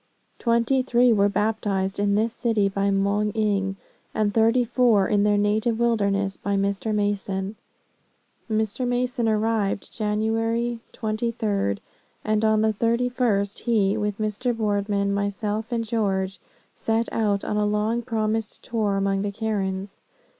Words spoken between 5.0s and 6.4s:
in their native wilderness